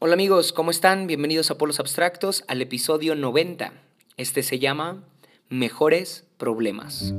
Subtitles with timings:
[0.00, 1.06] Hola amigos, ¿cómo están?
[1.06, 3.72] Bienvenidos a Polos Abstractos al episodio 90.
[4.16, 5.04] Este se llama
[5.48, 7.14] Mejores Problemas.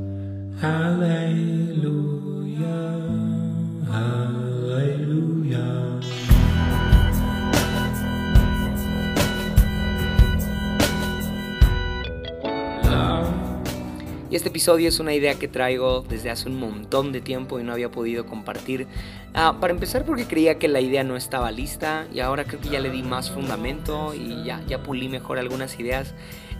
[14.35, 17.71] Este episodio es una idea que traigo desde hace un montón de tiempo y no
[17.71, 18.85] había podido compartir.
[19.33, 22.67] Ah, para empezar porque creía que la idea no estaba lista y ahora creo que
[22.67, 26.13] ya le di más fundamento y ya, ya pulí mejor algunas ideas.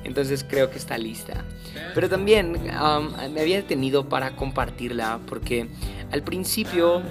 [0.05, 1.43] Entonces creo que está lista.
[1.93, 5.67] Pero también me había detenido para compartirla porque
[6.11, 7.01] al principio,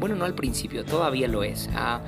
[0.00, 1.68] bueno, no al principio, todavía lo es.
[1.74, 2.00] Ah,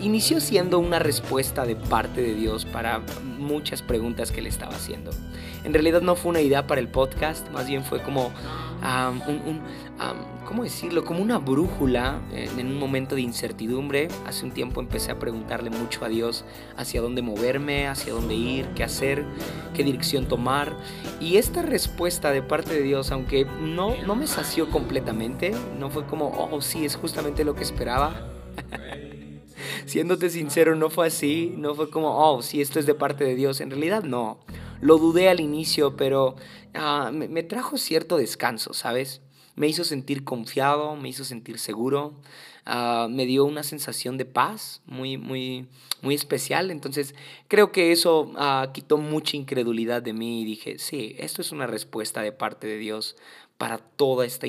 [0.00, 3.00] inició siendo una respuesta de parte de Dios para
[3.38, 5.10] muchas preguntas que le estaba haciendo.
[5.64, 8.30] En realidad no fue una idea para el podcast, más bien fue como
[9.26, 9.60] un,
[10.46, 11.04] ¿cómo decirlo?
[11.04, 14.08] Como una brújula en un momento de incertidumbre.
[14.26, 16.44] Hace un tiempo empecé a preguntarle mucho a Dios
[16.76, 19.24] hacia dónde moverme, hacia dónde ir, qué hacer,
[19.74, 20.76] qué dirección tomar.
[21.20, 26.04] Y esta respuesta de parte de Dios, aunque no, no me sació completamente, no fue
[26.06, 28.28] como, oh, sí, es justamente lo que esperaba.
[29.86, 33.34] Siéndote sincero, no fue así, no fue como, oh, sí, esto es de parte de
[33.34, 33.60] Dios.
[33.60, 34.38] En realidad no.
[34.80, 36.36] Lo dudé al inicio, pero
[36.74, 39.22] ah, me, trajo cierto descanso, ¿sabes?
[39.56, 42.14] Me hizo sentir confiado, me hizo sentir seguro,
[42.66, 45.66] ah, me dio una sensación de paz muy, muy,
[46.02, 46.70] muy especial.
[46.70, 47.14] Entonces,
[47.48, 51.66] creo que eso ah, quitó mucha incredulidad de mí y dije, sí, esto es una
[51.66, 53.16] respuesta de parte de Dios
[53.58, 54.46] para toda esta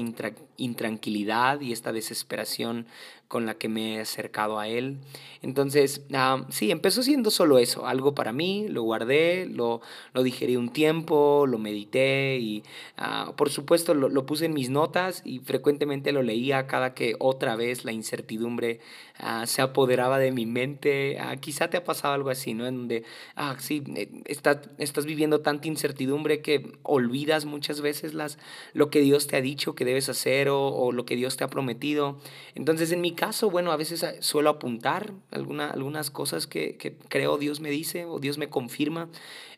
[0.57, 2.87] intranquilidad y esta desesperación
[3.35, 4.97] con la que me he acercado a él.
[5.41, 9.81] Entonces, ah, sí, empezó siendo solo eso, algo para mí, lo guardé, lo,
[10.13, 12.63] lo digerí un tiempo, lo medité y
[12.95, 17.15] ah, por supuesto lo, lo, puse en mis notas y frecuentemente lo leía cada que
[17.19, 18.79] otra vez la incertidumbre
[19.19, 21.17] ah, se apoderaba de mi mente.
[21.41, 22.65] quizá te ha pasado algo así, ¿no?
[22.67, 23.03] En donde,
[23.35, 28.39] ah, sí, eh, estás, estás viviendo tanta incertidumbre que olvidas muchas veces las,
[28.73, 31.43] lo que Dios te ha dicho que debes hacer o, o lo que Dios te
[31.43, 32.17] ha prometido.
[32.55, 36.95] Entonces, en mi caso, bueno, a veces ah, suelo apuntar alguna, algunas cosas que, que,
[36.95, 39.09] creo Dios me dice o Dios me confirma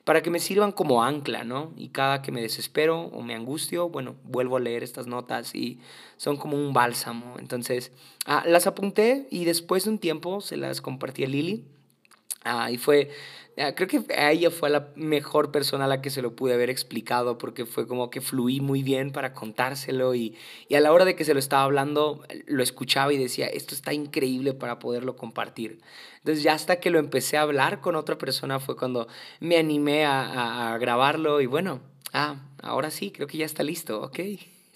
[0.04, 1.74] para que me sirvan como ancla, ¿no?
[1.76, 5.80] Y cada que me desespero o me angustio, bueno, vuelvo a leer estas notas y
[6.16, 7.36] son como un bálsamo.
[7.40, 7.92] Entonces,
[8.26, 11.66] ah, las apunté y después de un tiempo se las compartí a Lili.
[12.46, 13.10] Ah, y fue
[13.76, 17.40] creo que ella fue la mejor persona a la que se lo pude haber explicado
[17.40, 20.36] porque fue como que fluí muy bien para contárselo y,
[20.70, 23.74] y, a la hora de que se lo estaba hablando lo escuchaba y decía, esto
[23.74, 25.82] está increíble para poderlo compartir.
[26.20, 29.08] Entonces ya hasta que lo empecé a hablar con otra persona fue cuando
[29.40, 31.82] me animé a, a grabarlo y bueno,
[32.14, 34.20] ah, ahora sí, creo que ya está listo, ok.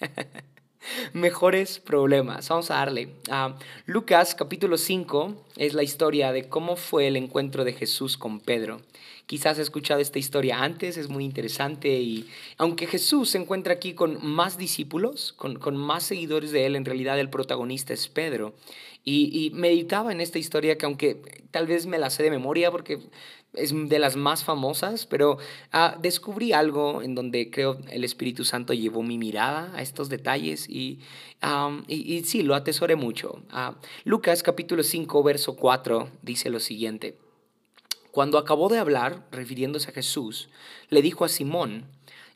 [1.12, 2.48] Mejores problemas.
[2.48, 3.08] Vamos a darle.
[3.30, 3.56] a
[3.86, 8.80] Lucas capítulo 5 es la historia de cómo fue el encuentro de Jesús con Pedro.
[9.26, 12.28] Quizás has escuchado esta historia antes, es muy interesante y
[12.58, 16.84] aunque Jesús se encuentra aquí con más discípulos, con, con más seguidores de él, en
[16.84, 18.54] realidad el protagonista es Pedro.
[19.04, 22.70] Y, y meditaba en esta historia que aunque tal vez me la sé de memoria
[22.70, 23.00] porque
[23.54, 25.38] es de las más famosas, pero
[25.72, 30.68] ah, descubrí algo en donde creo el Espíritu Santo llevó mi mirada a estos detalles
[30.68, 31.00] y,
[31.86, 33.42] y, sí, lo atesoré mucho.
[33.50, 37.21] Ah, Lucas capítulo 5, verso 4 dice lo siguiente.
[38.12, 40.50] Cuando acabó de hablar, refiriéndose a Jesús,
[40.90, 41.86] le dijo a Simón,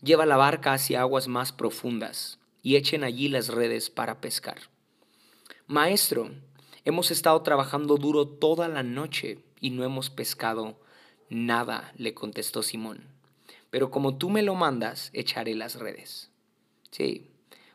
[0.02, 4.56] lleva la barca hacia aguas más profundas y echen allí las redes para pescar.
[5.66, 6.30] Maestro,
[6.86, 10.80] hemos estado trabajando duro toda la noche y no hemos pescado
[11.28, 13.04] Nada, le contestó Simón,
[13.68, 16.30] pero como tú me lo mandas, echaré las redes.
[16.90, 17.32] Sí,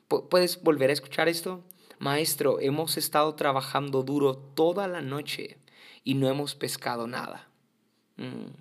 [0.07, 1.63] ¿puedes volver a escuchar esto?
[1.99, 5.59] Maestro, hemos estado trabajando duro toda la noche
[6.03, 7.50] y no hemos pescado nada.
[8.21, 8.51] Mm.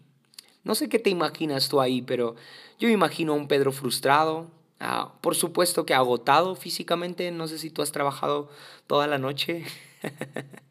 [0.64, 2.36] No sé qué te imaginas tú ahí, pero
[2.78, 7.70] yo imagino a un Pedro frustrado, ah, por supuesto que agotado físicamente, no sé si
[7.70, 8.50] tú has trabajado
[8.86, 9.64] toda la noche.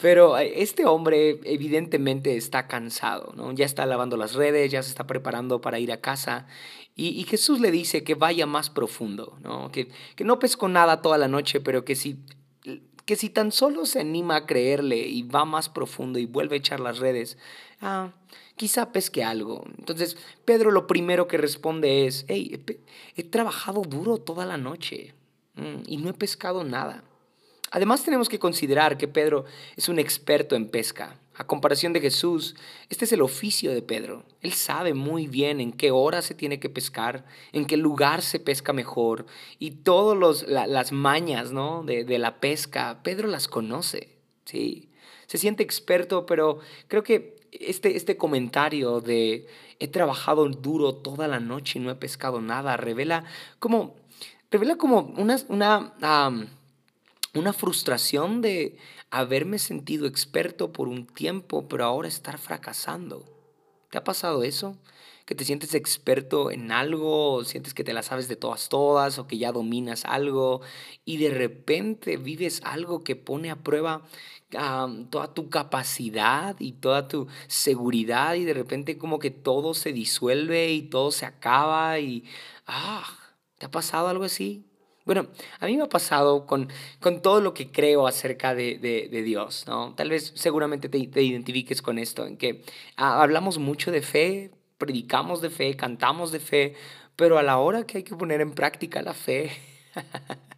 [0.00, 3.52] Pero eh, este hombre evidentemente está cansado, ¿no?
[3.52, 6.46] Ya está lavando las redes, ya se está preparando para ir a casa.
[6.94, 9.70] Y, Jesús le dice que vaya más profundo, ¿no?
[9.70, 12.18] Que, que no pescó nada toda la noche, pero que si,
[13.06, 16.58] que si tan solo se anima a creerle y va más profundo y vuelve a
[16.58, 17.38] echar las redes,
[17.82, 18.12] ah,
[18.56, 19.64] quizá pesque algo.
[19.78, 22.64] Entonces Pedro lo primero que responde es, hey,
[23.16, 25.14] he, trabajado duro toda la noche
[25.56, 27.04] mm, y no he pescado nada.
[27.70, 29.44] Además tenemos que considerar que Pedro
[29.76, 31.18] es un experto en pesca.
[31.34, 32.54] A comparación de Jesús,
[32.90, 34.26] este es el oficio de Pedro.
[34.42, 38.38] Él sabe muy bien en qué hora se tiene que pescar, en qué lugar se
[38.38, 39.24] pesca mejor
[39.58, 41.82] y todas las mañas ¿no?
[41.84, 43.02] de, de la pesca.
[43.02, 44.10] Pedro las conoce.
[44.44, 44.90] ¿sí?
[45.32, 46.58] se siente experto, pero
[46.88, 49.46] creo que este, este comentario de
[49.78, 53.24] he trabajado duro toda la noche y no he pescado nada revela
[53.58, 53.94] como,
[54.50, 56.48] revela como una, una,
[57.34, 58.78] una frustración de
[59.10, 63.24] haberme sentido experto por un tiempo, pero ahora estar fracasando.
[63.90, 64.78] ¿Te ha pasado eso?
[65.24, 69.26] que te sientes experto en algo, sientes que te la sabes de todas, todas, o
[69.26, 70.62] que ya dominas algo,
[71.04, 74.02] y de repente vives algo que pone a prueba
[75.10, 80.72] toda tu capacidad y toda tu seguridad, y de repente como que todo se disuelve
[80.72, 82.24] y todo se acaba, y,
[82.66, 83.04] ah,
[83.58, 84.66] ¿te ha pasado algo así?
[85.04, 85.26] Bueno,
[85.58, 86.68] a mí me ha pasado con,
[87.00, 89.94] con todo lo que creo acerca de, de, Dios, ¿no?
[89.96, 92.62] Tal vez seguramente te, te identifiques con esto, en que
[92.96, 96.74] ah, hablamos mucho de fe, predicamos de fe, cantamos de fe,
[97.16, 99.50] pero a la hora que hay que poner en práctica la fe,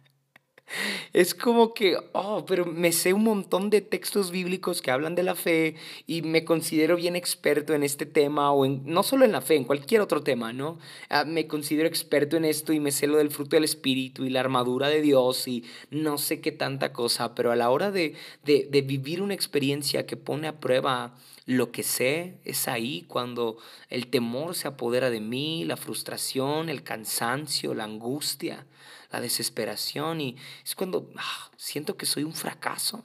[1.13, 5.23] es como que, oh, pero me sé un montón de textos bíblicos que hablan de
[5.23, 5.75] la fe
[6.07, 9.55] y me considero bien experto en este tema o en, no solo en la fe,
[9.55, 10.79] en cualquier otro tema, ¿no?
[11.09, 14.29] Ah, me considero experto en esto y me sé lo del fruto del Espíritu y
[14.29, 18.15] la armadura de Dios y no sé qué tanta cosa, pero a la hora de,
[18.43, 21.15] de, de vivir una experiencia que pone a prueba
[21.45, 23.57] lo que sé es ahí cuando
[23.89, 28.65] el temor se apodera de mí, la frustración, el cansancio, la angustia,
[29.11, 33.03] la desesperación y es cuando ah, siento que soy un fracaso.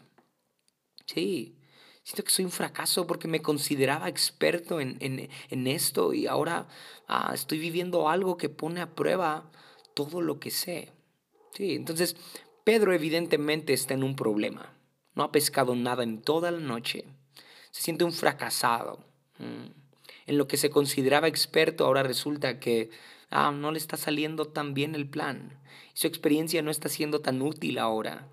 [1.06, 1.58] Sí,
[2.02, 5.28] siento que soy un fracaso porque me consideraba experto en,
[5.66, 6.68] esto y ahora
[7.08, 9.50] ah, estoy viviendo algo que pone a prueba
[9.94, 10.92] todo lo que sé.
[11.52, 12.16] Sí, entonces
[12.64, 14.76] Pedro evidentemente está en un problema.
[15.14, 17.04] No ha pescado nada en toda la noche
[17.70, 19.04] se siente un fracasado.
[19.38, 19.70] Mm.
[20.26, 22.90] En lo que se consideraba experto, ahora resulta que
[23.30, 25.58] ah, no le está saliendo tan bien el plan.
[25.94, 28.28] Su experiencia no está siendo tan útil ahora.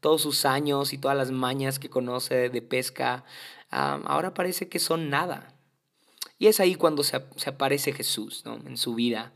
[0.00, 3.24] Todos sus años y todas las mañas que conoce de pesca,
[3.70, 5.54] ah, ahora parece que son nada.
[6.38, 7.16] Y es ahí cuando se,
[7.46, 9.32] aparece Jesús en su vida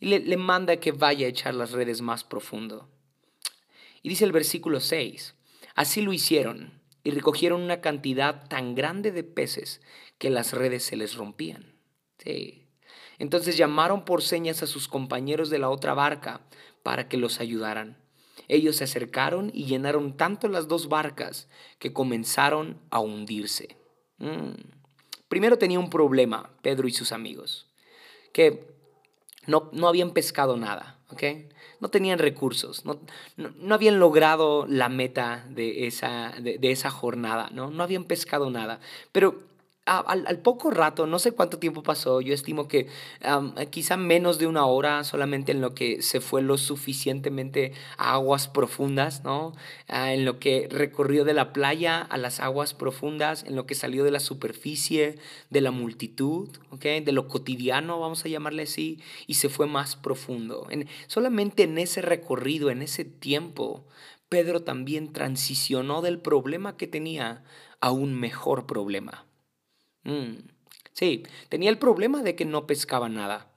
[0.00, 2.88] y le, le manda que vaya a echar las redes más profundo.
[4.02, 5.34] Y dice el versículo 6,
[5.74, 9.80] así lo hicieron y recogieron una cantidad tan grande de peces
[10.18, 11.74] que las redes se les rompían.
[12.18, 12.69] Sí.
[13.20, 16.40] Entonces llamaron por señas a sus compañeros de la otra barca
[16.82, 17.98] para que los ayudaran.
[18.48, 21.46] Ellos se acercaron y llenaron tanto las dos barcas
[21.78, 23.76] que comenzaron a hundirse.
[24.16, 24.54] Mm.
[25.28, 27.66] Primero tenía un problema Pedro y sus amigos,
[28.32, 28.66] que
[29.46, 30.98] no, no habían pescado nada.
[31.80, 33.00] No tenían recursos, no,
[33.36, 37.70] no, habían logrado la meta de esa, de esa jornada, ¿no?
[37.70, 38.80] no habían pescado nada.
[39.10, 39.49] Pero
[39.98, 42.86] al, poco rato, no sé cuánto tiempo pasó, yo estimo que
[43.70, 48.46] quizá menos de una hora solamente en lo que se fue lo suficientemente a aguas
[48.46, 49.52] profundas, ¿no?
[49.88, 53.74] Ah, en lo que recorrió de la playa a las aguas profundas, en lo que
[53.74, 55.18] salió de la superficie,
[55.50, 57.00] de la multitud, ¿okay?
[57.00, 60.66] de lo cotidiano, vamos a llamarle así, y se fue más profundo.
[60.70, 63.84] En, solamente en ese recorrido, en ese tiempo,
[64.28, 67.42] Pedro también transicionó del problema que tenía
[67.80, 69.26] a un mejor problema.
[70.04, 70.48] Mm,
[70.92, 73.50] sí, tenía el problema de que no pescaba nada,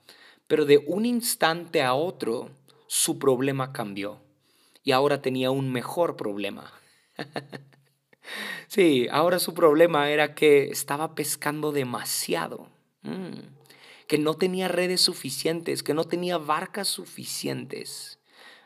[0.48, 2.52] pero de un instante a otro
[2.88, 4.22] su problema cambió
[4.84, 6.72] y ahora tenía un mejor problema.
[8.68, 12.70] sí, ahora su problema era que estaba pescando demasiado,
[13.04, 13.40] mm,
[14.08, 18.20] que no tenía redes suficientes, que no tenía barcas suficientes.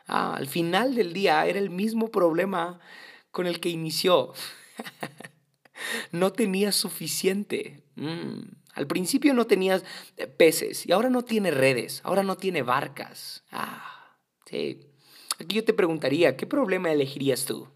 [0.06, 2.80] Ah, al final del día era el mismo problema
[3.30, 4.32] con el que inició.
[6.12, 7.82] no tenía suficiente.
[7.96, 8.40] Mm,
[8.74, 9.84] al principio no tenías
[10.16, 13.44] eh, peces y ahora no tiene redes, ahora no tiene barcas.
[13.50, 14.16] Ah,
[14.46, 14.80] sí.
[15.40, 17.68] Aquí yo te preguntaría, ¿qué problema elegirías tú?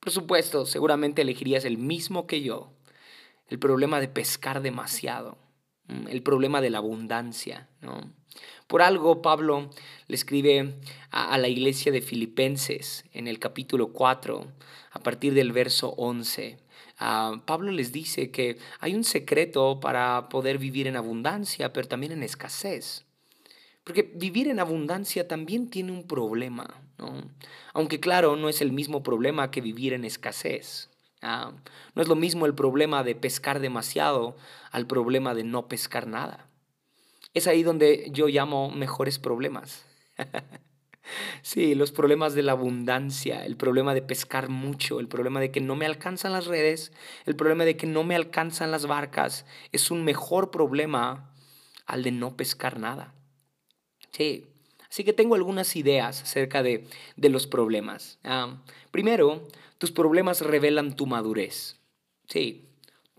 [0.00, 2.72] Por supuesto, seguramente elegirías el mismo que yo.
[3.48, 5.38] El problema de pescar demasiado.
[5.88, 8.12] Mm, el problema de la abundancia, ¿no?
[8.66, 9.70] Por algo Pablo
[10.08, 10.74] le escribe
[11.10, 14.46] a, la iglesia de Filipenses en el capítulo 4,
[14.92, 16.58] a partir del verso 11.
[16.98, 22.12] Ah, Pablo les dice que hay un secreto para poder vivir en abundancia, pero también
[22.12, 23.04] en escasez.
[23.84, 27.22] Porque vivir en abundancia también tiene un problema, ¿no?
[27.72, 30.90] Aunque claro, no es el mismo problema que vivir en escasez.
[31.22, 31.52] Ah,
[31.94, 34.36] no es lo mismo el problema de pescar demasiado
[34.70, 36.48] al problema de no pescar nada.
[37.36, 39.84] Es ahí donde yo llamo mejores problemas.
[41.40, 45.60] Sí, los problemas de la abundancia, el problema de pescar mucho, el problema de que
[45.60, 46.90] no me alcanzan las redes,
[47.26, 51.32] el problema de que no me alcanzan las barcas, es un mejor problema
[51.86, 53.14] al de no pescar nada.
[54.10, 54.48] Sí,
[54.90, 58.18] así que tengo algunas ideas acerca de, los problemas.
[58.24, 59.46] Ah, primero,
[59.78, 61.76] tus problemas revelan tu madurez.
[62.28, 62.66] Sí,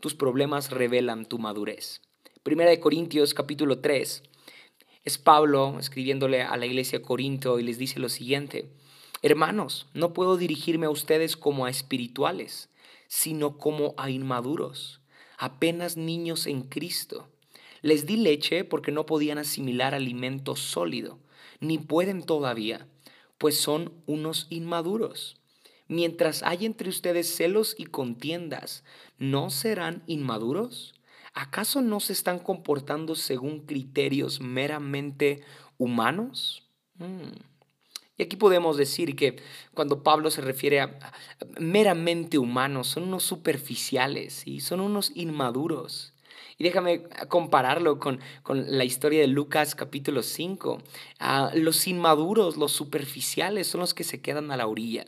[0.02, 2.02] tus problemas revelan tu madurez.
[2.48, 4.24] Primera de Corintios capítulo 3.
[5.04, 8.70] Es Pablo escribiéndole a la iglesia de Corinto y les dice lo siguiente.
[9.22, 12.70] Hermanos, no puedo dirigirme a ustedes como a espirituales,
[13.10, 15.02] sino como a inmaduros,
[15.38, 17.28] apenas niños en Cristo.
[17.82, 21.20] Les di leche porque no podían asimilar alimento sólido,
[21.60, 22.88] ni pueden todavía,
[23.38, 25.36] pues son unos inmaduros.
[25.90, 28.86] Mientras hay entre ustedes celos y contiendas,
[29.18, 30.97] ¿no serán inmaduros?
[31.38, 35.44] ¿Acaso no se están comportando según criterios meramente
[35.78, 36.64] humanos?
[36.96, 37.30] Mm.
[38.18, 39.36] Y aquí podemos decir que
[39.76, 40.98] cuando Pablo se refiere a,
[41.60, 46.16] meramente humanos, son unos superficiales y son unos inmaduros.
[46.58, 50.82] Y déjame compararlo con, la historia de Lucas capítulo 5.
[51.20, 55.06] Ah, los inmaduros, los superficiales, son los que se quedan a la orilla.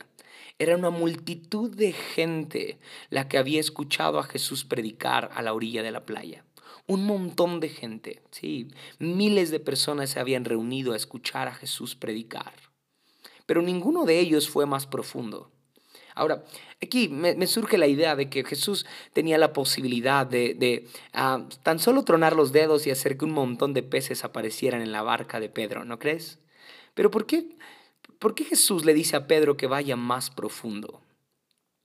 [0.60, 5.82] Era una multitud de gente la que había escuchado a Jesús predicar a la orilla
[5.82, 6.44] de la playa.
[6.86, 11.94] Un montón de gente, sí, miles de personas se habían reunido a escuchar a Jesús
[11.94, 12.52] predicar.
[13.46, 15.50] Pero ninguno de ellos fue más profundo.
[16.14, 16.44] Ahora,
[16.82, 22.04] aquí me, surge la idea de que Jesús tenía la posibilidad de, ah, tan solo
[22.04, 25.48] tronar los dedos y hacer que un montón de peces aparecieran en la barca de
[25.48, 26.38] Pedro, ¿no crees?
[26.92, 27.56] Pero ¿por qué
[28.20, 31.00] ¿Por qué Jesús le dice a Pedro que vaya más profundo?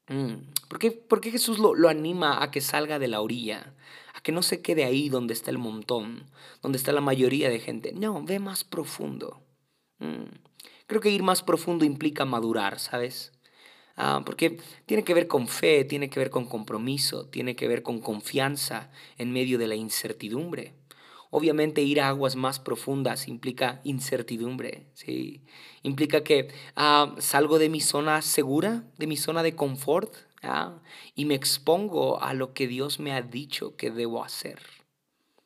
[0.09, 0.33] Mm,
[0.67, 3.73] ¿Por, qué, Jesús lo, anima a que salga de la orilla?
[4.13, 6.29] A que no se quede ahí donde está el montón,
[6.61, 7.93] donde está la mayoría de gente.
[7.93, 9.41] No, ve más profundo.
[9.99, 10.25] Mm,
[10.87, 13.31] creo que ir más profundo implica madurar, ¿sabes?
[13.95, 17.81] Ah, porque tiene que ver con fe, tiene que ver con compromiso, tiene que ver
[17.81, 20.73] con confianza en medio de la incertidumbre.
[21.37, 25.43] Obviamente ir a aguas más profundas implica incertidumbre, ¿sí?
[25.83, 30.81] Implica que ah, salgo de mi zona segura, de mi zona de confort, ¿ah?
[31.13, 34.61] y me expongo a lo que Dios me ha dicho que debo hacer.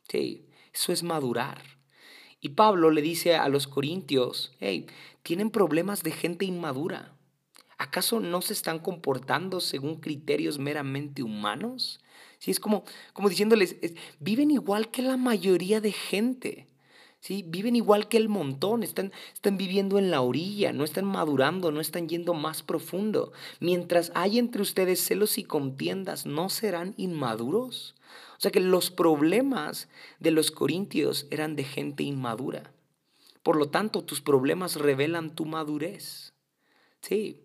[0.07, 1.63] Sí, eso es madurar.
[2.39, 4.85] Y Pablo le dice a los corintios, hey,
[5.23, 7.15] tienen problemas de gente inmadura.
[7.79, 11.99] ¿Acaso no se están comportando según criterios meramente humanos?
[12.39, 12.51] ¿Sí?
[12.51, 13.75] Es como, como diciéndoles,
[14.19, 16.67] viven igual que la mayoría de gente.
[17.19, 17.43] ¿sí?
[17.47, 21.81] Viven igual que el montón, están, están viviendo en la orilla, no están madurando, no
[21.81, 23.31] están yendo más profundo.
[23.59, 27.95] Mientras hay entre ustedes celos y contiendas, ¿no serán inmaduros?
[28.37, 32.71] O sea que los problemas de los corintios eran de gente inmadura.
[33.43, 36.33] Por lo tanto, tus problemas revelan tu madurez.
[37.01, 37.41] Sí,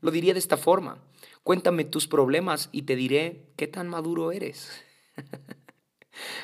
[0.00, 0.98] lo diría de esta forma.
[1.42, 4.70] Cuéntame tus problemas y te diré qué tan maduro eres.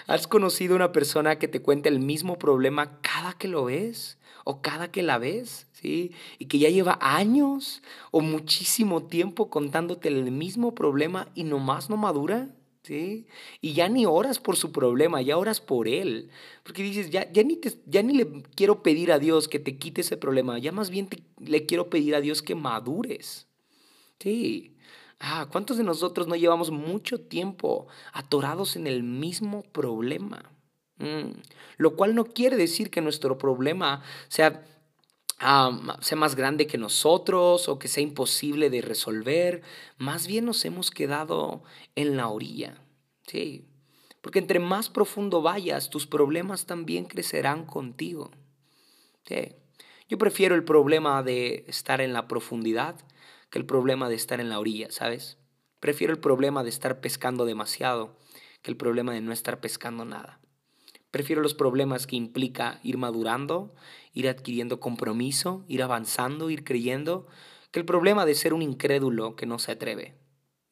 [0.09, 4.61] ¿Has conocido una persona que te cuenta el mismo problema cada que lo ves o
[4.61, 5.69] cada que la ves?
[5.73, 6.13] ¿Sí?
[6.39, 11.97] Y que ya lleva años o muchísimo tiempo contándote el mismo problema y nomás no
[11.97, 12.55] madura.
[12.83, 13.27] ¿Sí?
[13.61, 16.31] Y ya ni oras por su problema, ya oras por él.
[16.65, 20.01] Porque dices, ya, ya, ni, ya ni le quiero pedir a Dios que te quite
[20.01, 23.47] ese problema, ya más bien le quiero pedir a Dios que madures.
[24.21, 24.78] Sí.
[25.21, 30.53] Ah, ¿cuántos de nosotros no llevamos mucho tiempo atorados en el mismo problema?
[30.99, 31.41] Mm,
[31.77, 34.65] lo cual no quiere decir que nuestro problema sea,
[35.39, 39.63] sea más grande que nosotros o que sea imposible de resolver.
[39.97, 41.63] Más bien nos hemos quedado
[41.97, 42.81] en la orilla.
[43.27, 43.65] Sí.
[44.21, 48.31] Porque entre más profundo vayas, tus problemas también crecerán contigo.
[50.09, 52.97] Yo prefiero el problema de estar en la profundidad
[53.51, 55.39] que el problema de estar en la orilla, ¿sabes?
[55.81, 58.17] Prefiero el problema de estar pescando demasiado
[58.63, 60.41] que el problema de no estar pescando nada.
[61.11, 63.75] Prefiero los problemas que implica ir madurando,
[64.13, 67.27] ir adquiriendo compromiso, ir avanzando, ir creyendo,
[67.71, 70.17] que el problema de ser un incrédulo que no se atreve.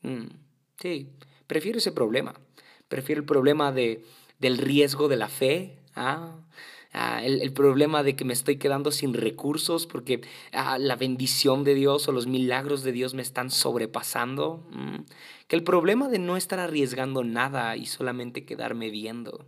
[0.02, 0.26] Mm,
[0.78, 1.12] sí,
[1.46, 2.34] prefiero ese problema.
[2.88, 4.04] Prefiero el problema de,
[4.38, 6.36] del riesgo de la fe, ¿ah?
[6.98, 10.22] Ah, el, problema de que me estoy quedando sin recursos porque
[10.52, 14.64] ah, la bendición de Dios o los milagros de Dios me están sobrepasando.
[14.70, 15.04] Mm,
[15.46, 19.44] que el problema de no estar arriesgando nada y solamente quedarme viendo.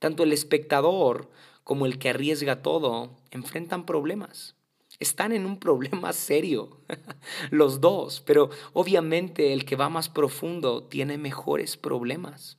[0.00, 1.30] Tanto el espectador
[1.62, 4.56] como el que arriesga todo enfrentan problemas.
[4.98, 6.80] Están en un problema serio,
[7.52, 12.58] los dos, pero obviamente el que va más profundo tiene mejores problemas.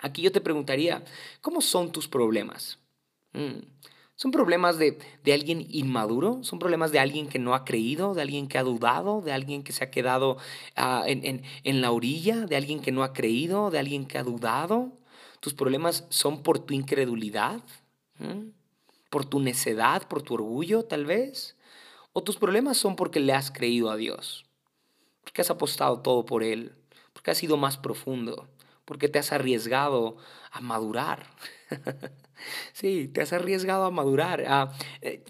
[0.00, 1.06] Aquí yo te preguntaría,
[1.40, 2.83] ¿cómo son tus problemas?
[3.34, 3.74] Mm.
[4.16, 4.96] ¿Son problemas de,
[5.32, 6.44] alguien inmaduro?
[6.44, 9.64] ¿Son problemas de alguien que no ha creído, de alguien que ha dudado, de alguien
[9.64, 10.36] que se ha quedado
[10.76, 14.92] ah, en, la orilla, de alguien que no ha creído, de alguien que ha dudado?
[15.40, 17.60] ¿Tus problemas son por tu incredulidad?
[19.10, 21.56] ¿Por tu necedad, por tu orgullo tal vez?
[22.12, 24.46] ¿O tus problemas son porque le has creído a Dios?
[25.24, 26.76] Porque has apostado todo por Él,
[27.12, 28.48] porque has sido más profundo,
[28.84, 30.16] porque te has arriesgado
[30.52, 31.26] a madurar.
[32.72, 34.44] sí, te has arriesgado a madurar.
[34.46, 34.72] Ah,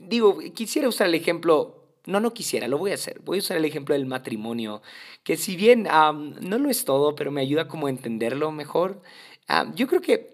[0.00, 3.20] digo, quisiera usar el ejemplo no, no quisiera, lo voy a hacer.
[3.24, 4.82] Voy a usar el ejemplo del matrimonio,
[5.22, 9.00] que si bien no lo es todo, pero me ayuda como a entenderlo mejor.
[9.74, 10.33] yo creo que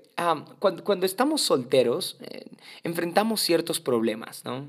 [0.58, 2.46] cuando, cuando, estamos solteros, eh,
[2.82, 4.68] enfrentamos ciertos problemas, ¿no?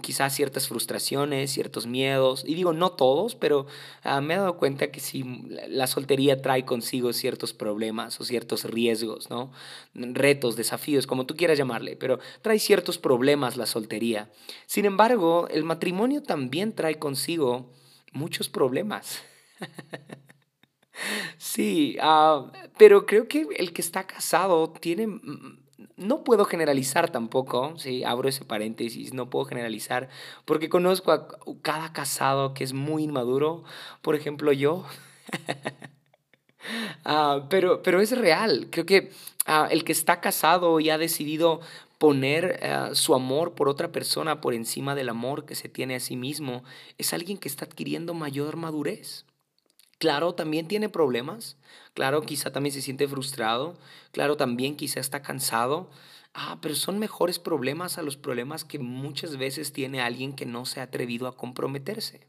[0.00, 3.66] quizás ciertas frustraciones, ciertos miedos, y digo no todos, pero
[4.02, 5.24] ah, me he dado cuenta que sí,
[5.68, 9.52] la soltería trae consigo ciertos problemas o ciertos riesgos, ¿no?
[9.94, 14.28] Retos, desafíos, como tú quieras llamarle, pero trae ciertos problemas la soltería.
[14.66, 17.70] Sin embargo, el matrimonio también trae consigo
[18.12, 19.22] muchos problemas.
[21.38, 25.06] Sí, ah, pero creo que el que está casado tiene...
[25.06, 25.58] Mm,
[25.96, 30.08] no puedo generalizar tampoco, sí, abro ese paréntesis, no puedo generalizar,
[30.44, 31.28] porque conozco a
[31.62, 33.64] cada casado que es muy inmaduro,
[34.02, 34.84] por ejemplo yo.
[37.04, 39.12] Ah, pero, pero es real, creo que
[39.46, 41.60] ah, el que está casado y ha decidido
[41.98, 42.60] poner
[42.94, 46.64] su amor por otra persona por encima del amor que se tiene a sí mismo,
[46.98, 49.26] es alguien que está adquiriendo mayor madurez.
[50.04, 51.56] Claro, también tiene problemas.
[51.94, 53.74] Claro, quizá también se siente frustrado.
[54.12, 55.88] Claro, también quizá está cansado.
[56.34, 60.66] Ah, pero son mejores problemas a los problemas que muchas veces tiene alguien que no
[60.66, 62.28] se ha atrevido a comprometerse.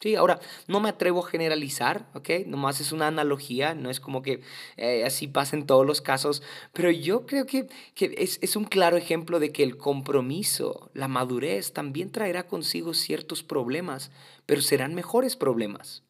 [0.00, 2.30] Sí, ahora, no me atrevo a generalizar, ¿ok?
[2.46, 4.42] Nomás es una analogía, no es como que
[4.76, 8.64] eh, así pasa en todos los casos, pero yo creo que, que es, es un
[8.64, 14.10] claro ejemplo de que el compromiso, la madurez, también traerá consigo ciertos problemas,
[14.46, 16.05] pero serán mejores problemas.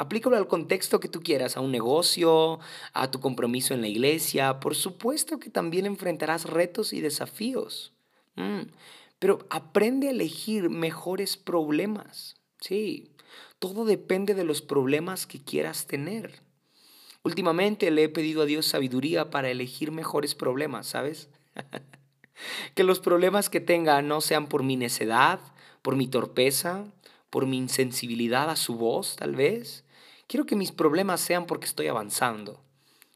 [0.00, 2.58] Aplícalo al contexto que tú quieras, a un negocio,
[2.94, 4.58] a tu compromiso en la iglesia.
[4.58, 7.92] Por supuesto que también enfrentarás retos y desafíos.
[8.34, 8.62] Mm,
[9.18, 12.36] pero aprende a elegir mejores problemas.
[12.62, 13.10] Sí,
[13.58, 16.40] todo depende de los problemas que quieras tener.
[17.22, 21.28] Últimamente le he pedido a Dios sabiduría para elegir mejores problemas, ¿sabes?
[22.74, 25.40] que los problemas que tenga no sean por mi necedad,
[25.82, 26.86] por mi torpeza,
[27.28, 29.84] por mi insensibilidad a su voz, tal vez,
[30.30, 32.62] Quiero que mis problemas sean porque estoy avanzando.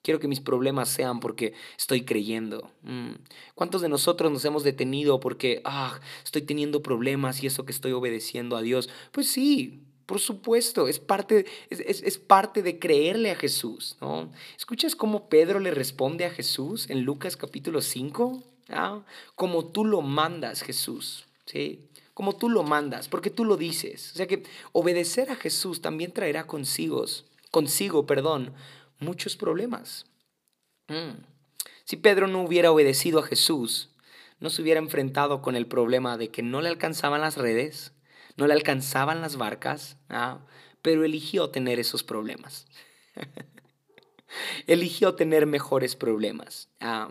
[0.03, 2.73] Quiero que mis problemas sean porque estoy creyendo.
[2.83, 3.13] Mm.
[3.55, 7.93] ¿Cuántos de nosotros nos hemos detenido porque, ah, estoy teniendo problemas y eso que estoy
[7.93, 8.91] obedeciendo a Dios?
[9.13, 13.97] Pues sí, por supuesto, es parte, es, parte de creerle a Jesús.
[14.01, 14.33] ¿no?
[14.59, 18.43] ¿Escuchas cómo Pedro le responde a Jesús en Lucas capítulo 5?
[18.71, 19.05] ¿Ah?
[19.37, 21.27] Como tú lo mandas, Jesús.
[21.47, 21.79] ¿sí?
[22.15, 24.13] Como tú lo mandas, porque tú lo dices.
[24.13, 27.05] O sea que obedecer a Jesús también traerá consigo,
[27.51, 28.55] consigo, perdón,
[29.01, 30.07] muchos problemas.
[30.89, 31.25] Mm.
[31.85, 33.91] Si Pedro no hubiera obedecido a Jesús,
[34.41, 37.93] no se hubiera enfrentado con el problema de que no le alcanzaban las redes,
[38.37, 40.41] no le alcanzaban las barcas, ¿ah?
[40.83, 42.67] pero eligió tener esos problemas.
[44.67, 46.69] eligió tener mejores problemas.
[46.81, 47.11] Ah,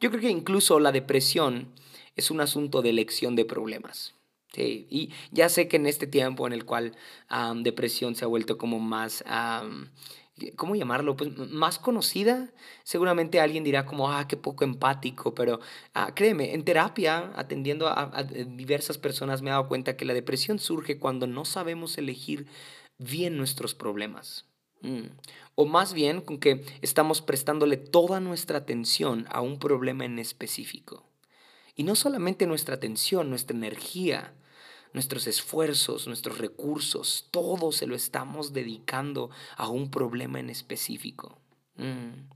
[0.00, 1.72] yo creo que incluso la depresión
[2.16, 4.14] es un asunto de elección de problemas.
[4.54, 6.94] Sí, y ya sé que en este tiempo en el cual
[7.62, 9.24] depresión se ha vuelto como más,
[10.56, 11.16] ¿cómo llamarlo?
[11.16, 12.52] Pues más conocida,
[12.84, 15.60] seguramente alguien dirá como, ah, qué poco empático, pero
[15.94, 20.58] ah, créeme, en terapia, atendiendo a, diversas personas, me he dado cuenta que la depresión
[20.58, 22.46] surge cuando no sabemos elegir
[22.98, 24.44] bien nuestros problemas.
[24.82, 25.06] Mm.
[25.54, 31.04] O más bien con que estamos prestándole toda nuestra atención a un problema en específico.
[31.74, 34.34] Y no solamente nuestra atención, nuestra energía,
[34.92, 41.38] nuestros esfuerzos, nuestros recursos, todo se lo estamos dedicando a un problema en específico.
[41.76, 42.28] Mm.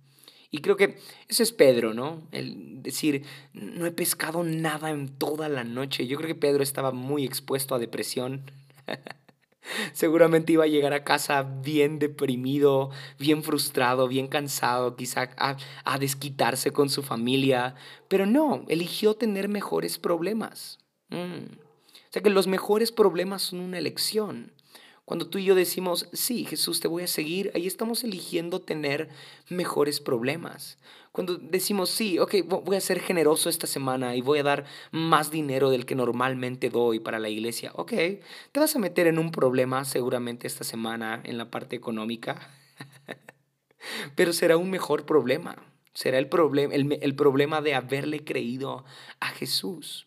[0.50, 2.22] Y creo que eso es Pedro, ¿no?
[2.30, 6.06] El decir, no he pescado nada en toda la noche.
[6.06, 8.50] Yo creo que Pedro estaba muy expuesto a depresión.
[9.92, 15.98] Seguramente iba a llegar a casa bien deprimido, bien frustrado, bien cansado, quizá a, a,
[15.98, 17.74] desquitarse con su familia,
[18.06, 20.78] pero no, eligió tener mejores problemas.
[21.08, 21.65] Mm
[22.16, 24.50] sea que los mejores problemas son una elección.
[25.04, 29.10] Cuando tú y yo decimos, sí, Jesús, te voy a seguir, ahí estamos eligiendo tener
[29.50, 30.78] mejores problemas.
[31.12, 35.30] Cuando decimos, sí, ok, voy a ser generoso esta semana y voy a dar más
[35.30, 37.92] dinero del que normalmente doy para la iglesia, ok,
[38.50, 42.50] te vas a meter en un problema seguramente esta semana en la parte económica,
[44.14, 45.54] pero será un mejor problema.
[45.92, 48.86] Será el, problema el, el problema de haberle creído
[49.20, 50.05] a Jesús.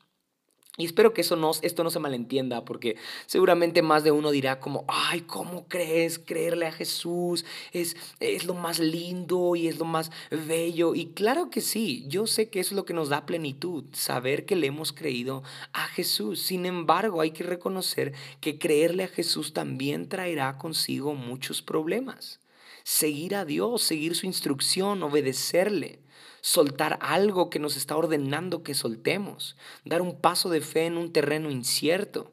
[0.80, 4.62] Y espero que eso no, esto no se malentienda, porque seguramente más de uno dirá
[4.62, 6.20] como, ay, ¿cómo crees?
[6.20, 10.96] Creerle a Jesús es, es lo más lindo y es lo más bello.
[10.96, 14.46] Y claro que sí, yo sé que eso es lo que nos da plenitud, saber
[14.46, 16.42] que le hemos creído a Jesús.
[16.44, 22.40] Sin embargo, hay que reconocer que creerle a Jesús también traerá consigo muchos problemas.
[22.84, 26.00] seguir a Dios, seguir su instrucción, obedecerle,
[26.42, 31.12] soltar algo que nos está ordenando que soltemos, dar un paso de fe en un
[31.12, 32.32] terreno incierto.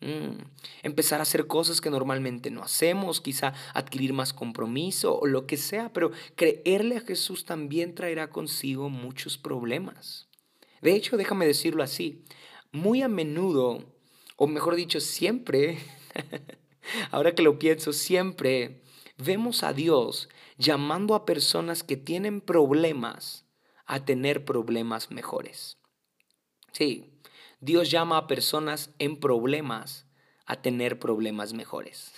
[0.00, 0.36] Mm,
[0.82, 5.56] empezar a hacer cosas que normalmente no hacemos, quizá adquirir más compromiso o lo que
[5.56, 10.28] sea, pero creerle a Jesús también traerá consigo muchos problemas.
[10.82, 12.22] De hecho, déjame decirlo así,
[12.70, 13.94] muy a menudo,
[14.36, 15.78] o mejor dicho, siempre,
[17.10, 18.82] ahora que lo pienso, siempre
[19.16, 23.43] vemos a Dios llamando a personas que tienen problemas
[23.86, 25.78] a tener problemas mejores.
[26.72, 27.20] Sí,
[27.60, 30.06] Dios llama a personas en problemas
[30.46, 32.12] a tener problemas mejores.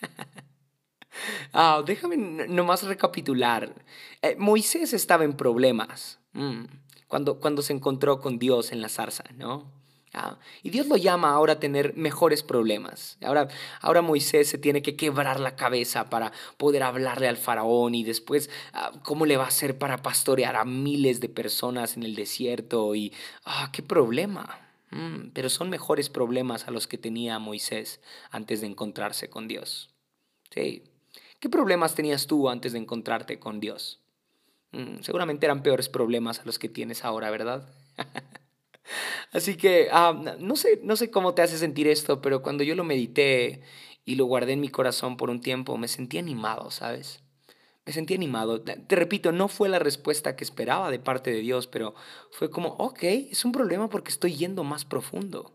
[1.52, 3.84] ah, déjame nomás recapitular.
[4.22, 6.64] Eh, Moisés estaba en problemas mm,
[7.08, 9.81] cuando, cuando se encontró con Dios en la zarza, ¿no?
[10.14, 13.16] Ah, y Dios lo llama ahora a tener mejores problemas.
[13.22, 13.48] Ahora,
[13.80, 18.50] ahora Moisés se tiene que quebrar la cabeza para poder hablarle al faraón y después
[18.74, 22.94] ah, cómo le va a hacer para pastorear a miles de personas en el desierto.
[22.94, 23.12] Y,
[23.46, 24.60] ah, qué problema.
[24.90, 29.88] Mm, pero son mejores problemas a los que tenía Moisés antes de encontrarse con Dios.
[30.50, 30.82] Sí.
[31.40, 34.00] ¿Qué problemas tenías tú antes de encontrarte con Dios?
[34.72, 37.66] Mm, seguramente eran peores problemas a los que tienes ahora, ¿verdad?
[39.32, 42.74] Así que ah, no, sé, no sé cómo te hace sentir esto, pero cuando yo
[42.74, 43.62] lo medité
[44.04, 47.22] y lo guardé en mi corazón por un tiempo, me sentí animado, ¿sabes?
[47.84, 48.62] me sentí animado.
[48.62, 51.94] Te repito, no fue la respuesta que esperaba de parte de Dios, pero
[52.30, 55.52] fue como, ok, es un problema porque estoy yendo más profundo.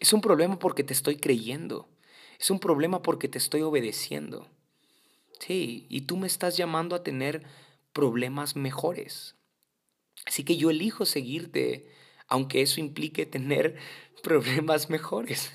[0.00, 1.88] Es un problema porque te estoy creyendo.
[2.40, 4.48] Es un problema porque te estoy obedeciendo.
[5.38, 7.42] Sí, y tú me estás llamando a tener
[7.92, 9.36] problemas mejores.
[10.24, 11.90] Así que yo elijo seguirte,
[12.32, 13.76] aunque eso implique tener
[14.22, 15.52] problemas mejores.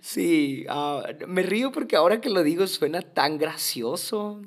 [0.00, 4.40] Sí, ah, me río porque ahora que lo digo suena tan gracioso.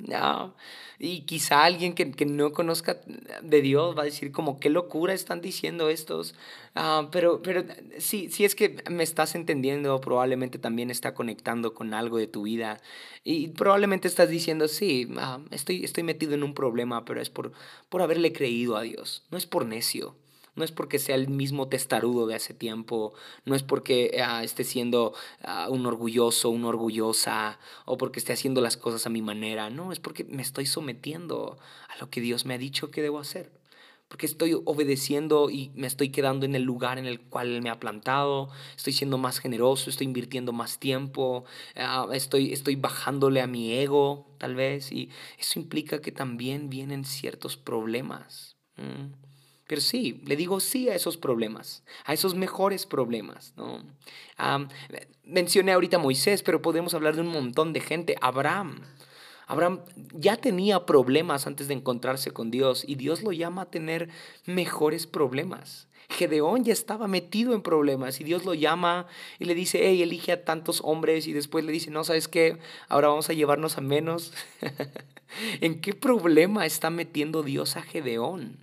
[0.99, 2.99] Y quizá alguien que, no conozca
[3.41, 6.35] de Dios va a decir como qué locura están diciendo estos.
[6.75, 7.63] Ah, pero pero
[7.99, 12.43] sí, sí es que me estás entendiendo, probablemente también está conectando con algo de tu
[12.43, 12.81] vida.
[13.23, 17.51] Y probablemente estás diciendo, sí, ah, estoy, estoy metido en un problema, pero es por,
[17.89, 20.15] por haberle creído a Dios, no es por necio.
[20.55, 23.13] No es porque sea el mismo testarudo de hace tiempo,
[23.45, 28.61] no es porque ah, esté siendo ah, un orgulloso, una orgullosa, o porque esté haciendo
[28.61, 31.57] las cosas a mi manera, no, es porque me estoy sometiendo
[31.89, 33.51] a lo que Dios me ha dicho que debo hacer,
[34.07, 37.79] porque estoy obedeciendo y me estoy quedando en el lugar en el cual me ha
[37.79, 43.71] plantado, estoy siendo más generoso, estoy invirtiendo más tiempo, ah, estoy, estoy bajándole a mi
[43.71, 48.55] ego, tal vez, y eso implica que también vienen ciertos problemas.
[49.81, 53.53] Sí, le digo sí a esos problemas, a esos mejores problemas.
[53.57, 53.83] ¿no?
[55.23, 58.15] mencioné ahorita a Moisés, pero podemos hablar de un montón de gente.
[58.21, 58.81] Abraham.
[59.47, 59.81] Abraham
[60.13, 64.09] ya tenía problemas antes de encontrarse con Dios y Dios lo llama a tener
[64.45, 65.87] mejores problemas.
[66.09, 69.07] Gedeón ya estaba metido en problemas y Dios lo llama
[69.39, 72.57] y le dice, hey, elige a tantos hombres y después le dice, no, ¿sabes qué?
[72.87, 74.33] Ahora vamos a llevarnos a menos.
[75.61, 78.62] ¿En qué problema está metiendo Dios a Gedeón?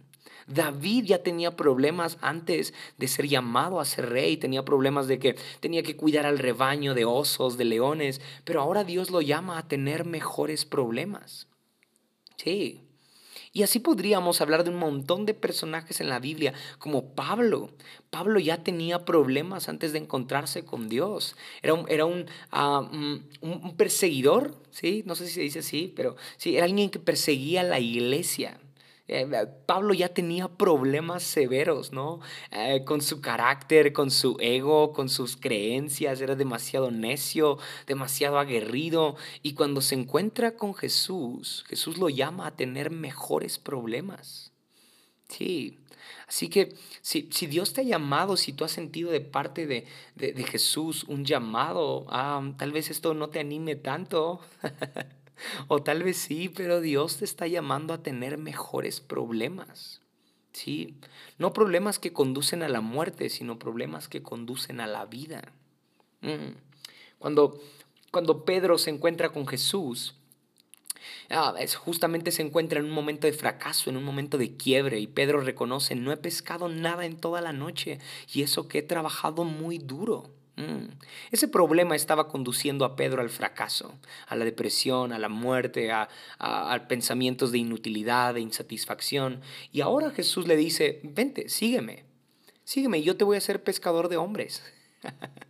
[0.50, 5.36] David ya tenía problemas antes de ser llamado a ser rey, tenía problemas de que
[5.60, 9.68] tenía que cuidar al rebaño de osos, de leones, pero ahora Dios lo llama a
[9.68, 11.46] tener mejores problemas.
[12.36, 12.82] Sí.
[13.52, 17.70] Y así podríamos hablar de un montón de personajes en la Biblia, como Pablo.
[18.10, 21.36] Pablo ya tenía problemas antes de encontrarse con Dios.
[21.62, 25.02] Era un, era un, ah, mm, un perseguidor, ¿sí?
[25.04, 28.60] No sé si se dice así, pero sí, era alguien que perseguía la iglesia.
[29.12, 29.26] Eh,
[29.66, 32.20] Pablo ya tenía problemas severos, ¿no?
[32.52, 39.16] Eh, con su carácter, con su ego, con sus creencias, era demasiado necio, demasiado aguerrido.
[39.42, 44.52] Y cuando se encuentra con Jesús, Jesús lo llama a tener mejores problemas.
[45.28, 45.76] Sí,
[46.28, 49.86] Así que si, si, Dios te ha llamado, si tú has sentido de parte de,
[50.14, 54.40] de, Jesús un llamado, ah, tal vez esto no te anime tanto.
[55.68, 60.00] O tal vez sí, pero Dios te está llamando a tener mejores problemas.
[60.52, 60.96] Sí,
[61.38, 65.52] no problemas que conducen a la muerte, sino problemas que conducen a la vida.
[66.22, 66.56] Mm.
[67.18, 67.60] Cuando,
[68.10, 70.14] cuando Pedro se encuentra con Jesús,
[71.30, 75.06] ah, justamente se encuentra en un momento de fracaso, en un momento de quiebre, y
[75.06, 77.98] Pedro reconoce, no he pescado nada en toda la noche,
[78.32, 80.30] y eso que he trabajado muy duro.
[80.60, 80.98] Mm.
[81.30, 86.08] Ese problema estaba conduciendo a Pedro al fracaso, a la depresión, a la muerte, a,
[86.88, 89.40] pensamientos de inutilidad, de insatisfacción.
[89.72, 92.04] Y ahora Jesús le dice, vente, sígueme,
[92.64, 94.62] sígueme, yo te voy a hacer pescador de hombres.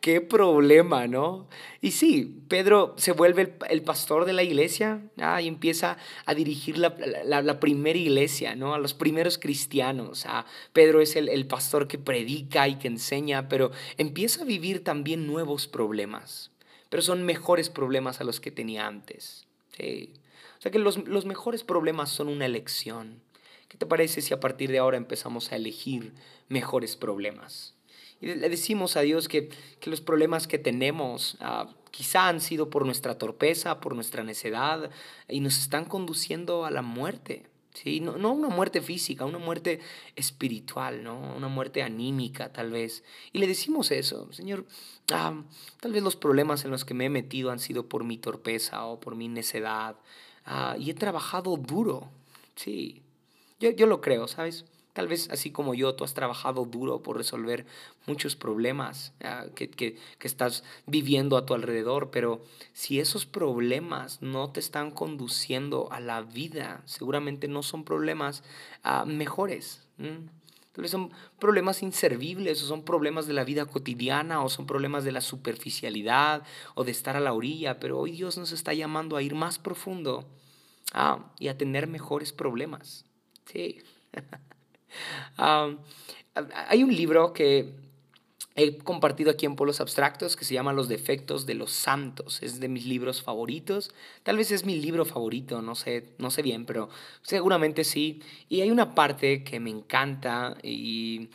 [0.00, 1.48] Qué problema, ¿no?
[1.80, 5.96] Y sí, Pedro se vuelve el, pastor de la iglesia ah, y empieza
[6.26, 8.74] a dirigir la, primera iglesia, ¿no?
[8.74, 10.24] A los primeros cristianos.
[10.26, 14.84] Ah, Pedro es el, el pastor que predica y que enseña, pero empieza a vivir
[14.84, 16.50] también nuevos problemas.
[16.88, 19.46] Pero son mejores problemas a los que tenía antes.
[19.76, 20.12] Sí.
[20.58, 23.20] O sea que los, los mejores problemas son una elección.
[23.68, 26.12] ¿Qué te parece si a partir de ahora empezamos a elegir
[26.48, 27.71] mejores problemas?
[28.22, 29.50] Y le decimos a Dios que,
[29.84, 34.90] los problemas que tenemos ah, quizá han sido por nuestra torpeza, por nuestra necedad,
[35.28, 37.50] y nos están conduciendo a la muerte.
[37.74, 37.98] ¿sí?
[37.98, 39.80] No, no una muerte física, una muerte
[40.14, 41.34] espiritual, ¿no?
[41.36, 43.02] una muerte anímica tal vez.
[43.32, 44.66] Y le decimos eso, Señor,
[45.12, 45.42] ah,
[45.80, 48.84] tal vez los problemas en los que me he metido han sido por mi torpeza
[48.86, 49.96] o por mi necedad,
[50.44, 52.08] ah, y he trabajado duro,
[52.54, 53.02] sí,
[53.58, 54.64] yo, yo lo creo, ¿sabes?
[54.92, 57.64] Tal vez así como yo, tú has trabajado duro por resolver
[58.06, 62.42] muchos problemas ah, que, que, que, estás viviendo a tu alrededor, pero
[62.74, 68.44] si esos problemas no te están conduciendo a la vida, seguramente no son problemas
[68.82, 69.88] ah, mejores.
[70.72, 75.04] Tal vez son problemas inservibles o son problemas de la vida cotidiana o son problemas
[75.04, 76.42] de la superficialidad
[76.74, 79.58] o de estar a la orilla, pero hoy Dios nos está llamando a ir más
[79.58, 80.28] profundo
[80.92, 83.06] ah, y a tener mejores problemas.
[83.46, 83.78] Sí.
[86.24, 87.74] hay un libro que
[88.54, 92.42] he compartido aquí en Polos Abstractos que se llama Los defectos de los santos.
[92.42, 93.92] Es de mis libros favoritos.
[94.22, 96.88] Tal vez es mi libro favorito, no sé, no sé bien, pero
[97.22, 98.22] seguramente sí.
[98.48, 101.30] Y hay una parte que me encanta y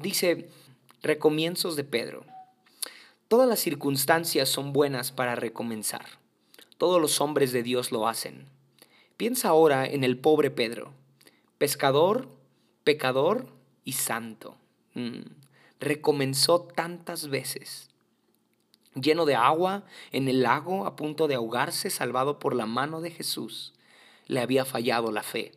[0.00, 0.48] dice,
[1.02, 2.24] recomienzos de Pedro.
[3.26, 6.06] Todas las circunstancias son buenas para recomenzar.
[6.78, 8.46] Todos los hombres de Dios lo hacen.
[9.16, 10.92] Piensa ahora en el pobre Pedro,
[11.58, 12.37] pescador
[12.88, 13.44] pecador
[13.84, 14.56] y santo.
[14.94, 15.20] Mm.
[15.78, 17.90] Recomenzó tantas veces.
[18.94, 23.10] Lleno de agua en el lago, a punto de ahogarse, salvado por la mano de
[23.10, 23.74] Jesús,
[24.26, 25.52] le había fallado la fe.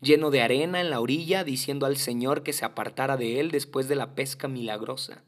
[0.00, 3.86] Lleno de arena en la orilla, diciendo al Señor que se apartara de él después
[3.86, 5.22] de la pesca milagrosa,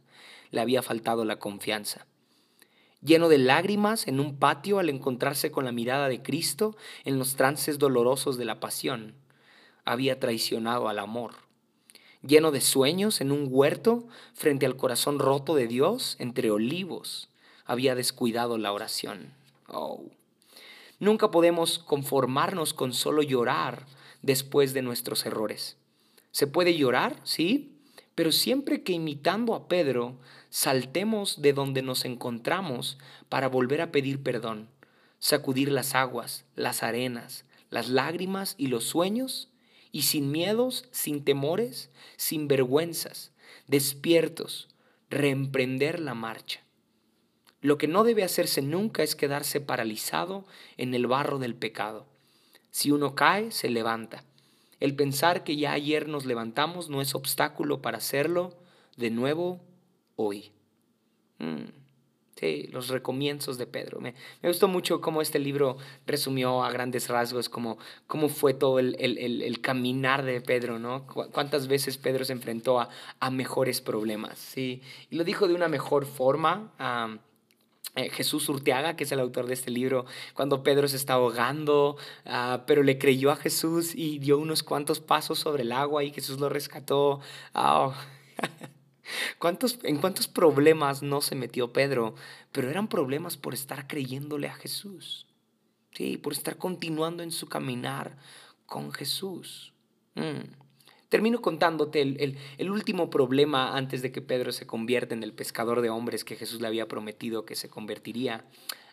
[0.51, 2.07] le había faltado la confianza
[3.03, 7.35] lleno de lágrimas en un patio al encontrarse con la mirada de Cristo en los
[7.35, 9.15] trances dolorosos de la pasión
[9.91, 11.33] había traicionado al amor.
[12.23, 17.29] Lleno de sueños en un huerto frente al corazón roto de Dios entre olivos,
[17.65, 19.33] había descuidado la oración.
[19.67, 20.05] Oh.
[21.01, 23.87] Nunca podemos conformarnos con solo llorar
[24.23, 25.77] después de nuestros errores.
[26.31, 27.77] Se puede llorar, sí,
[28.15, 30.15] pero siempre que imitando a Pedro
[30.51, 32.97] saltemos de donde nos encontramos
[33.29, 34.69] para volver a pedir perdón,
[35.19, 39.50] sacudir las aguas, las arenas, las lágrimas y los sueños
[39.93, 43.33] y sin miedos, sin temores, sin vergüenzas,
[43.67, 44.69] despiertos,
[45.09, 46.61] reemprender la marcha.
[47.61, 52.07] Lo que no debe hacerse nunca es quedarse paralizado en el barro del pecado.
[52.71, 54.25] Si uno cae, se levanta.
[54.79, 58.55] El pensar que ya ayer nos levantamos no es obstáculo para hacerlo
[58.97, 59.61] de nuevo
[60.17, 60.53] hoy.
[61.39, 61.80] Mm.
[62.41, 64.01] Sí, los recomienzos de Pedro.
[64.01, 65.77] Me, gustó mucho cómo este libro
[66.07, 67.77] resumió a grandes rasgos cómo,
[68.07, 71.07] cómo fue todo el, el, el, caminar de Pedro, ¿no?
[71.07, 74.81] cuántas veces Pedro se enfrentó a, a, mejores problemas, ¿sí?
[75.11, 76.73] Y lo dijo de una mejor forma.
[77.97, 81.99] Eh, Jesús Urteaga, que es el autor de este libro, cuando Pedro se está ahogando,
[82.25, 86.11] ah, pero le creyó a Jesús y dio unos cuantos pasos sobre el agua y
[86.11, 87.21] Jesús lo rescató.
[87.53, 87.93] Oh.
[89.39, 92.15] ¿Cuántos, ¿En cuántos problemas no se metió Pedro?
[92.53, 95.27] Pero eran problemas por estar creyéndole a Jesús.
[95.93, 98.17] Sí, por estar continuando en su caminar
[98.67, 99.73] con Jesús.
[100.15, 100.53] Mm.
[101.09, 105.81] Termino contándote el, el, último problema antes de que Pedro se convierta en el pescador
[105.81, 108.45] de hombres que Jesús le había prometido que se convertiría.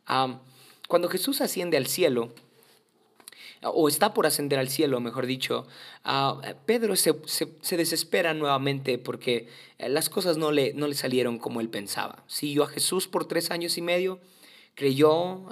[0.07, 0.41] Ah,
[0.87, 2.33] cuando Jesús asciende al cielo,
[3.63, 5.67] o está por ascender al cielo, mejor dicho,
[6.03, 7.15] ah, Pedro se,
[7.75, 12.23] desespera nuevamente porque eh, las cosas no le, no le salieron como él pensaba.
[12.27, 14.19] Siguió a Jesús por tres años y medio,
[14.75, 15.45] creyó,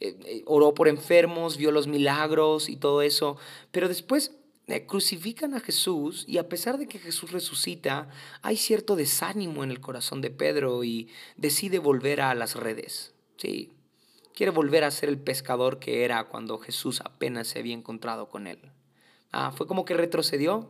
[0.00, 3.36] eh, oró por enfermos, vio los milagros y todo eso,
[3.70, 4.32] pero después
[4.86, 8.08] crucifican a Jesús y a pesar de que Jesús resucita,
[8.42, 13.14] hay cierto desánimo en el corazón de Pedro y decide volver a las redes.
[13.36, 13.75] Sí,
[14.36, 18.46] Quiere volver a ser el pescador que era cuando Jesús apenas se había encontrado con
[18.46, 18.58] él.
[19.32, 20.68] Ah, fue como que retrocedió.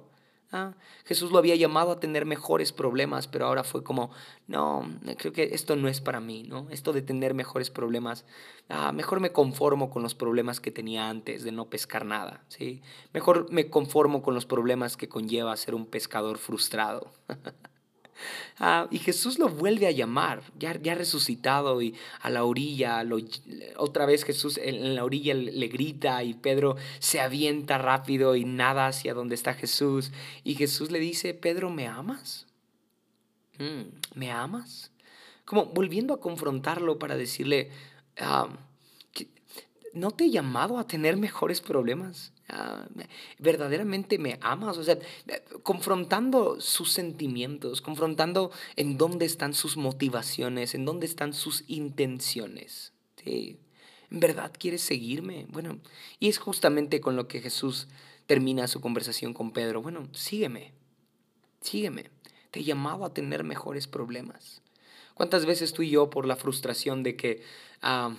[0.53, 0.75] Ah,
[1.05, 4.13] Jesús lo había llamado a tener mejores problemas, pero ahora fue como,
[4.47, 6.69] no, creo que esto no es para mí, ¿no?
[6.71, 8.25] Esto de tener mejores problemas,
[8.69, 12.83] ah, mejor me conformo con los problemas que tenía antes de no pescar nada, ¿sí?
[13.13, 17.11] Mejor me conformo con los problemas que conlleva ser un pescador frustrado.
[18.59, 23.05] Ah, y Jesús lo vuelve a llamar, ya, ya resucitado y a la orilla,
[23.77, 28.87] otra vez Jesús en la orilla le grita y Pedro se avienta rápido y nada
[28.87, 30.13] hacia donde está Jesús.
[30.45, 32.47] Y Jesús le dice, Pedro, ¿me amas?
[33.59, 34.91] Mm, ¿Me amas?
[35.45, 37.71] Como volviendo a confrontarlo para decirle,
[38.19, 38.49] ah,
[39.93, 42.33] ¿no te he llamado a tener mejores problemas?
[42.49, 42.87] Ah,
[43.39, 44.99] verdaderamente me amas, o sea,
[45.65, 52.93] confrontando sus sentimientos, confrontando en dónde están sus motivaciones, en dónde están sus intenciones.
[53.25, 53.59] ¿En
[54.21, 55.47] verdad quieres seguirme?
[55.49, 55.81] Bueno,
[56.21, 57.89] y es justamente con lo que Jesús
[58.27, 59.83] termina su conversación con Pedro.
[59.83, 60.73] Bueno, sígueme,
[61.61, 62.11] sígueme.
[62.53, 64.63] Te he llamado a tener mejores problemas.
[65.15, 67.43] ¿Cuántas veces tú y yo, por la frustración de que
[67.83, 68.15] ah,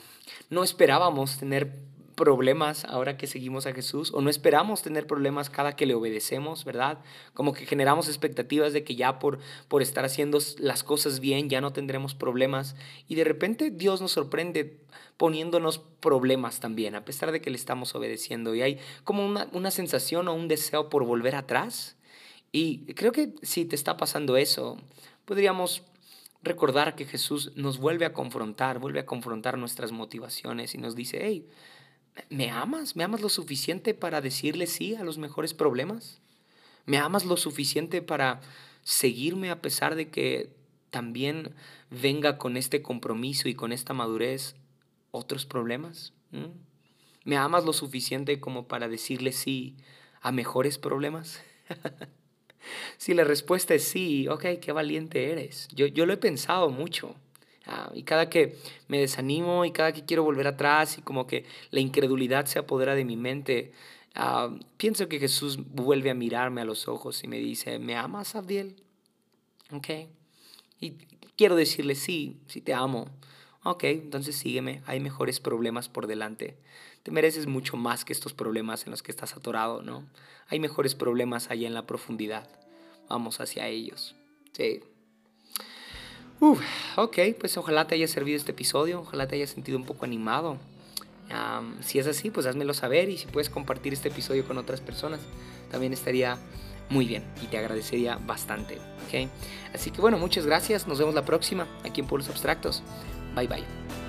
[0.50, 1.80] no esperábamos tener
[2.17, 6.65] problemas ahora que seguimos a Jesús o no esperamos tener problemas cada que le obedecemos,
[6.65, 6.97] ¿verdad?
[7.36, 11.62] Como que generamos expectativas de que ya por, por estar haciendo las cosas bien ya
[11.62, 12.75] no tendremos problemas
[13.08, 14.80] y de repente Dios nos sorprende
[15.17, 19.69] poniéndonos problemas también, a pesar de que le estamos obedeciendo y hay como una, una
[19.69, 21.97] sensación o un deseo por volver atrás.
[22.51, 24.77] Y creo que si te está pasando eso,
[25.25, 25.84] podríamos
[26.41, 31.19] recordar que Jesús nos vuelve a confrontar, vuelve a confrontar nuestras motivaciones y nos dice,
[31.21, 31.47] hey,
[32.30, 32.95] ¿me amas?
[32.95, 36.19] ¿Me amas lo suficiente para decirle sí a los mejores problemas?
[36.86, 38.41] ¿Me amas lo suficiente para
[38.84, 40.49] seguirme a pesar de que
[40.89, 41.53] también
[41.89, 44.56] venga con este compromiso y con esta madurez
[45.12, 46.13] otros problemas?
[46.32, 46.45] ¿Mm?
[47.25, 49.75] ¿Me amas lo suficiente como para decirle sí
[50.21, 51.41] a mejores problemas?
[52.97, 55.67] si la respuesta es sí, ok, qué valiente eres.
[55.73, 57.15] Yo, yo lo he pensado mucho.
[57.69, 61.45] Ah, y cada que me desanimo y cada que quiero volver atrás y como que
[61.69, 63.73] la incredulidad se apodera de mi mente,
[64.15, 68.36] ah, pienso que Jesús vuelve a mirarme a los ojos y me dice, ¿me amas,
[68.36, 68.77] Abdiel?
[69.73, 69.89] Ok.
[70.80, 70.91] Y
[71.36, 73.10] quiero decirle, sí, sí te amo.
[73.63, 76.58] Ok, entonces sígueme, hay mejores problemas por delante.
[77.03, 80.06] Te mereces mucho más que estos problemas en los que estás atorado, ¿no?
[80.47, 82.49] Hay mejores problemas allá en la profundidad.
[83.10, 84.15] Vamos hacia ellos.
[84.53, 84.82] Sí.
[86.39, 86.62] Uf,
[86.97, 90.58] ok, pues ojalá te haya servido este episodio, ojalá te haya sentido un poco animado.
[91.82, 95.19] si es así, pues házmelo saber y si puedes compartir este episodio con otras personas,
[95.71, 96.38] también estaría
[96.89, 98.78] muy bien y te agradecería bastante.
[99.08, 99.30] ¿okay?
[99.73, 102.84] Así que bueno, muchas gracias, nos vemos la próxima aquí en Pueblos Abstractos.
[103.36, 104.07] Bye bye.